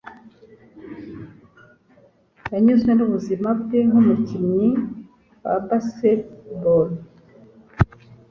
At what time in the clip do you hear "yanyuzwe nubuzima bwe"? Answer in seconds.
2.51-3.79